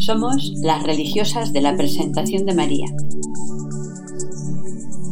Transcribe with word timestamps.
Somos 0.00 0.54
las 0.62 0.82
religiosas 0.82 1.52
de 1.52 1.60
la 1.60 1.76
presentación 1.76 2.46
de 2.46 2.54
María. 2.54 2.86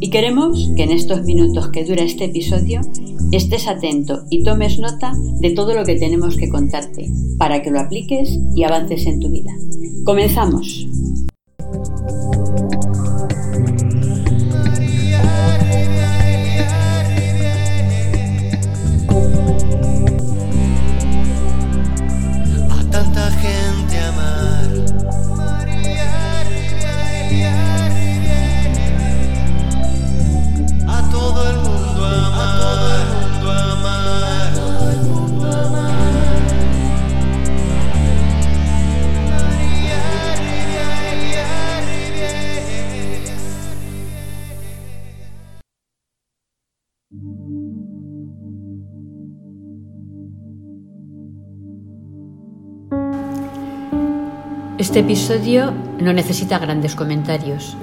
Y 0.00 0.08
queremos 0.08 0.70
que 0.76 0.84
en 0.84 0.92
estos 0.92 1.24
minutos 1.24 1.68
que 1.68 1.84
dura 1.84 2.04
este 2.04 2.24
episodio 2.24 2.80
estés 3.30 3.68
atento 3.68 4.24
y 4.30 4.44
tomes 4.44 4.78
nota 4.78 5.12
de 5.40 5.50
todo 5.50 5.74
lo 5.74 5.84
que 5.84 5.96
tenemos 5.96 6.38
que 6.38 6.48
contarte 6.48 7.10
para 7.36 7.60
que 7.60 7.70
lo 7.70 7.80
apliques 7.80 8.38
y 8.56 8.64
avances 8.64 9.04
en 9.04 9.20
tu 9.20 9.28
vida. 9.28 9.52
Comenzamos. 10.04 10.86
Este 54.78 55.00
episodio 55.00 55.72
no 55.98 56.12
necesita 56.12 56.60
grandes 56.60 56.94
comentarios. 56.94 57.76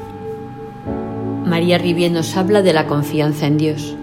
María 1.46 1.78
Rivier 1.78 2.10
nos 2.10 2.38
habla 2.38 2.62
de 2.62 2.72
la 2.72 2.88
confianza 2.88 3.48
en 3.48 3.58
Dios. 3.58 3.98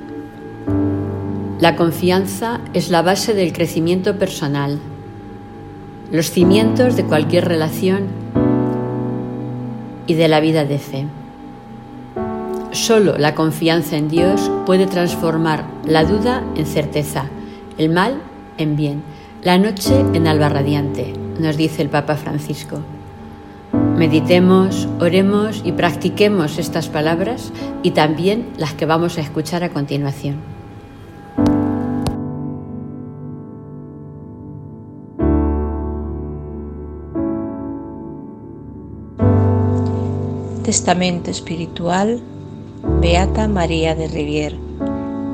La 1.58 1.74
confianza 1.74 2.60
es 2.74 2.90
la 2.90 3.00
base 3.00 3.32
del 3.32 3.54
crecimiento 3.54 4.18
personal, 4.18 4.78
los 6.10 6.30
cimientos 6.32 6.94
de 6.94 7.04
cualquier 7.04 7.48
relación 7.48 8.08
y 10.06 10.12
de 10.12 10.28
la 10.28 10.40
vida 10.40 10.66
de 10.66 10.78
fe. 10.78 11.06
Solo 12.72 13.16
la 13.16 13.34
confianza 13.34 13.96
en 13.96 14.10
Dios 14.10 14.50
puede 14.66 14.86
transformar 14.86 15.64
la 15.86 16.04
duda 16.04 16.42
en 16.56 16.66
certeza, 16.66 17.24
el 17.78 17.88
mal 17.88 18.20
en 18.58 18.76
bien, 18.76 19.02
la 19.42 19.56
noche 19.56 19.98
en 20.12 20.26
alba 20.26 20.50
radiante, 20.50 21.21
nos 21.42 21.56
dice 21.56 21.82
el 21.82 21.90
Papa 21.90 22.16
Francisco. 22.16 22.78
Meditemos, 23.96 24.88
oremos 25.00 25.60
y 25.64 25.72
practiquemos 25.72 26.58
estas 26.58 26.88
palabras 26.88 27.52
y 27.82 27.90
también 27.90 28.48
las 28.56 28.72
que 28.74 28.86
vamos 28.86 29.18
a 29.18 29.20
escuchar 29.20 29.64
a 29.64 29.70
continuación. 29.70 30.36
Testamento 40.62 41.30
Espiritual 41.30 42.22
Beata 43.00 43.48
María 43.48 43.94
de 43.94 44.08
Rivier 44.08 44.56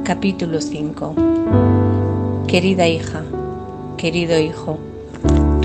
Capítulo 0.02 0.60
5 0.60 1.14
Querida 2.48 2.88
hija, 2.88 3.24
querido 3.98 4.38
hijo, 4.38 4.78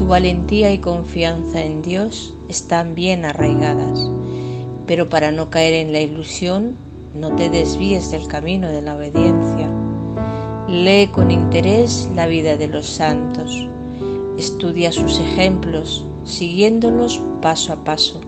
tu 0.03 0.09
valentía 0.09 0.73
y 0.73 0.79
confianza 0.79 1.63
en 1.63 1.81
Dios 1.81 2.33
están 2.49 2.93
bien 2.93 3.23
arraigadas, 3.23 4.11
pero 4.85 5.07
para 5.07 5.31
no 5.31 5.49
caer 5.49 5.75
en 5.75 5.93
la 5.93 6.01
ilusión, 6.01 6.75
no 7.15 7.33
te 7.37 7.49
desvíes 7.49 8.11
del 8.11 8.27
camino 8.27 8.67
de 8.67 8.81
la 8.81 8.97
obediencia. 8.97 9.71
Lee 10.67 11.07
con 11.07 11.31
interés 11.31 12.09
la 12.15 12.27
vida 12.27 12.57
de 12.57 12.67
los 12.67 12.85
santos, 12.85 13.69
estudia 14.37 14.91
sus 14.91 15.21
ejemplos, 15.21 16.05
siguiéndolos 16.25 17.21
paso 17.41 17.71
a 17.71 17.85
paso, 17.85 18.19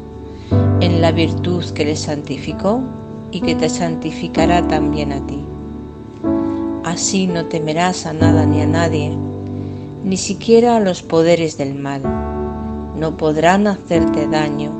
en 0.79 1.01
la 1.01 1.11
virtud 1.11 1.65
que 1.71 1.83
les 1.83 1.99
santificó 1.99 2.83
y 3.31 3.41
que 3.41 3.53
te 3.53 3.67
santificará 3.67 4.65
también 4.65 5.11
a 5.11 5.27
ti. 5.27 5.43
Así 6.85 7.27
no 7.27 7.47
temerás 7.47 8.05
a 8.05 8.13
nada 8.13 8.45
ni 8.45 8.61
a 8.61 8.65
nadie, 8.65 9.11
ni 10.05 10.17
siquiera 10.17 10.77
a 10.77 10.79
los 10.79 11.01
poderes 11.01 11.57
del 11.57 11.73
mal. 11.73 12.03
No 12.95 13.17
podrán 13.17 13.65
hacerte 13.65 14.27
daño, 14.27 14.71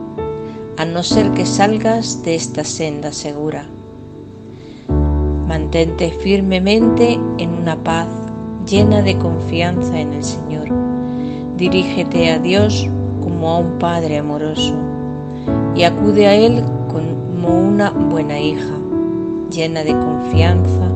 a 0.78 0.86
no 0.86 1.02
ser 1.02 1.32
que 1.32 1.48
salgas 1.48 2.22
de 2.22 2.36
esta 2.36 2.64
senda 2.64 3.12
segura. 3.12 3.66
Mantente 5.48 6.12
firmemente 6.12 7.20
en 7.40 7.54
una 7.54 7.76
paz 7.84 8.08
llena 8.70 9.02
de 9.02 9.18
confianza 9.18 10.00
en 10.00 10.14
el 10.14 10.24
Señor. 10.24 10.68
Dirígete 11.58 12.30
a 12.30 12.38
Dios 12.38 12.88
como 13.20 13.50
a 13.50 13.58
un 13.58 13.80
Padre 13.80 14.20
amoroso 14.20 14.76
y 15.76 15.84
acude 15.84 16.28
a 16.28 16.36
Él 16.36 16.64
como 16.88 17.68
una 17.68 17.90
buena 17.90 18.40
hija, 18.40 18.78
llena 19.50 19.84
de 19.84 19.92
confianza, 19.92 20.92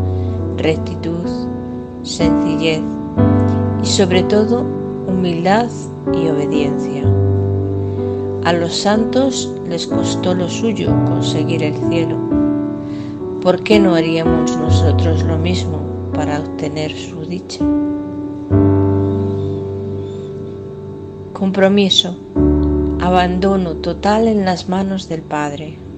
rectitud, 0.57 1.25
sencillez 2.03 2.81
y 3.81 3.85
sobre 3.85 4.23
todo 4.23 4.65
humildad 5.07 5.67
y 6.13 6.27
obediencia. 6.27 7.03
A 8.45 8.53
los 8.53 8.75
santos 8.75 9.53
les 9.67 9.87
costó 9.87 10.33
lo 10.33 10.49
suyo 10.49 10.89
conseguir 11.05 11.63
el 11.63 11.75
cielo. 11.89 12.17
¿Por 13.41 13.63
qué 13.63 13.79
no 13.79 13.95
haríamos 13.95 14.57
nosotros 14.57 15.23
lo 15.23 15.37
mismo 15.37 15.79
para 16.13 16.39
obtener 16.39 16.91
su 16.91 17.25
dicha? 17.25 17.63
Compromiso. 21.33 22.17
Abandono 22.99 23.75
total 23.75 24.27
en 24.27 24.43
las 24.43 24.67
manos 24.67 25.07
del 25.07 25.21
Padre. 25.21 25.88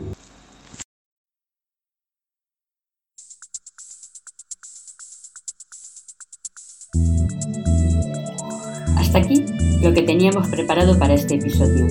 Hasta 9.12 9.28
aquí 9.28 9.44
lo 9.82 9.94
que 9.94 10.04
teníamos 10.04 10.48
preparado 10.48 10.98
para 10.98 11.16
este 11.16 11.36
episodio. 11.36 11.86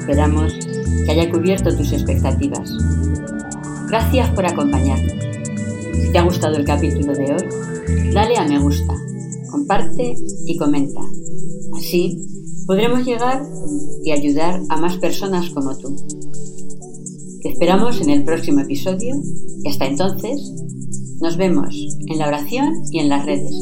Esperamos 0.00 0.52
que 1.04 1.12
haya 1.12 1.30
cubierto 1.30 1.76
tus 1.76 1.92
expectativas. 1.92 2.76
Gracias 3.86 4.30
por 4.30 4.44
acompañarnos. 4.44 5.14
Si 5.94 6.10
te 6.10 6.18
ha 6.18 6.22
gustado 6.22 6.56
el 6.56 6.64
capítulo 6.64 7.12
de 7.12 7.36
hoy, 7.36 8.12
dale 8.12 8.36
a 8.36 8.48
me 8.48 8.58
gusta, 8.58 8.92
comparte 9.48 10.16
y 10.44 10.56
comenta. 10.56 11.00
Así 11.76 12.18
podremos 12.66 13.06
llegar 13.06 13.44
y 14.04 14.10
ayudar 14.10 14.60
a 14.70 14.76
más 14.76 14.96
personas 14.96 15.50
como 15.50 15.78
tú. 15.78 15.94
Te 17.42 17.50
esperamos 17.50 18.00
en 18.00 18.10
el 18.10 18.24
próximo 18.24 18.62
episodio 18.62 19.14
y 19.62 19.68
hasta 19.68 19.86
entonces 19.86 20.52
nos 21.20 21.36
vemos 21.36 21.76
en 22.08 22.18
la 22.18 22.26
oración 22.26 22.72
y 22.90 22.98
en 22.98 23.08
las 23.08 23.24
redes. 23.24 23.54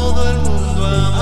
Todo 0.00 0.30
el 0.30 0.38
mundo 0.38 1.19